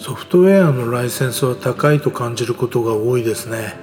[0.00, 3.74] ソフトウェアのライセンスは高いと感じることが多いですね。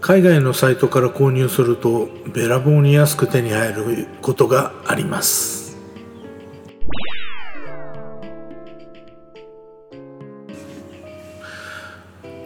[0.00, 5.78] 海外のサイトから購入するとべらぼうに安く手に入ることがあります。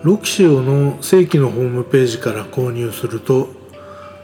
[0.03, 3.49] ロキシオの正規のホームページから購入すると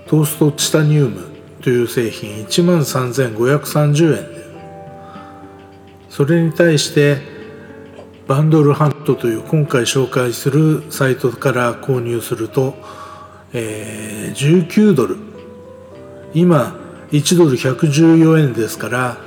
[0.07, 1.29] トーストチタニウム
[1.63, 4.45] という製品1万3530円で
[6.11, 7.34] それに対して
[8.27, 12.75] バンドルハントという今回紹介するサイトから購入すると、
[13.53, 15.19] えー、19ドル。
[16.33, 16.75] 今
[17.13, 19.19] 1ドル114円ですから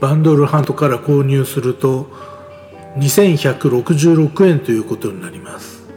[0.00, 2.10] バンドルハントから購入すると
[2.98, 5.88] 2166円ということになります。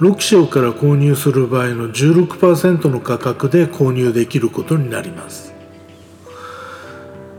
[0.00, 5.54] 6章から購入する場合の16%の価格で購入できることになります。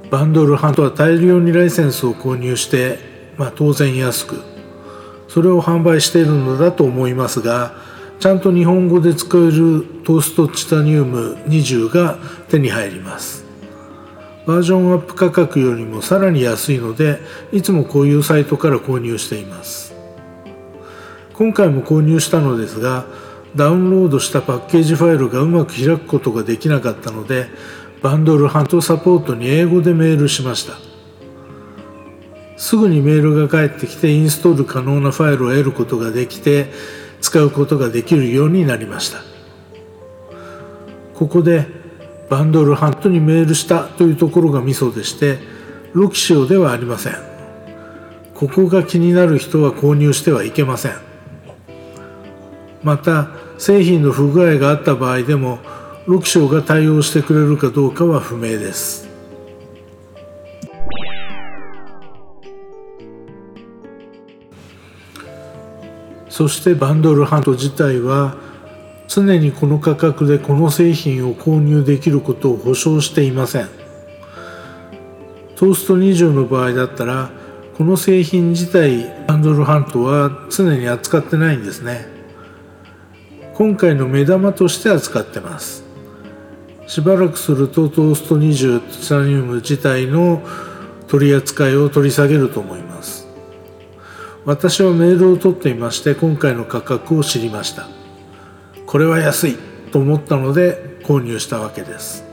[0.10, 3.11] バンドルハントは大量にライセンスを購入して、
[3.42, 4.40] まあ、当然安く
[5.28, 7.74] それを販売しているのだと思いますが
[8.20, 13.44] ちゃんと日本語で使えるトーストチタニウム20が手に入ります。
[14.46, 17.18] バージョンアップ価格よりもさらに安いので
[17.52, 19.96] いつもこういうサイトから購入しています。
[21.34, 23.06] 今回も購入したのですが
[23.56, 27.48] ダウンロードしたパッケージファイルがうまく開くことができなかったので
[28.04, 30.91] バンドルハントサポートに英語でメールしました。
[32.62, 36.72] すぐにメールが返ってきてインストール可能なファイルを得ることができて
[37.20, 39.24] 使うことができるようになりました。
[41.16, 41.66] ここで
[42.30, 45.40] バンドルハントにメールしたというところがミソでして
[45.94, 47.16] ロキシオではありません。
[48.36, 50.92] ここが気になる人は購入してはいけません。
[52.84, 55.58] また製品の不具合があった場合でも
[56.06, 59.11] ロキショが対応してくれるかどうかは不明です。
[66.32, 68.38] そしてバンドルハント自体は
[69.10, 73.68] 常にこの価格でこの製品を購入できることを保証していません。
[75.58, 77.32] トースト20の場合だったら
[77.78, 82.08] この製品自体バンドルハントは常に扱ってないんですね。
[83.54, 85.84] 今回の目玉として扱ってます。
[86.88, 90.42] しばらくするとトースト20チタニウム自体の
[91.10, 92.91] 取り扱いを取り下げると思います。
[94.44, 97.88] 私はメールを取っていまして今回の価格を知りました。
[98.88, 99.58] これは安い
[99.92, 102.26] と思ったので購入したわけです。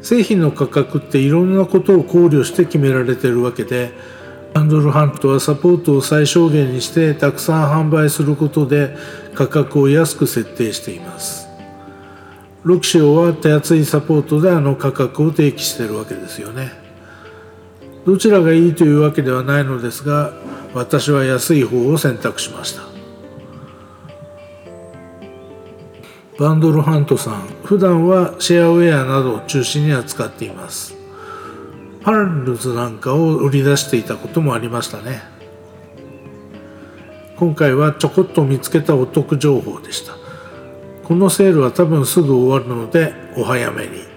[0.00, 3.92] 製品の価格っていろんなことを考慮して決められてるわけで
[4.54, 8.96] ハンドルハントはサポートを最小限にしてたくさん販売することで
[9.34, 11.48] 価格を安く設定しています。
[12.62, 16.83] ロキシオは手厚いサポートであの価格を提起してるわけですよね。
[18.04, 20.32] どちらがいいというわけではないのですが
[20.74, 22.82] 私は安い方を選択しました。
[26.38, 30.96] バンドルハントさん普段はシェアウェアなどを中心に扱っています。
[32.02, 35.22] パラルズなんかを売り出していたこともありましたね。
[37.36, 40.14] 今回はちょこっと見つけたお得情報でした。
[41.04, 44.13] このセールは多分すぐ終わるのでお早めに。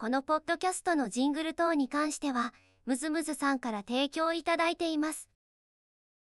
[0.00, 2.54] このポッドキャストのジングル等に関しては、
[2.86, 5.28] ムズムズさんから提供いただいています。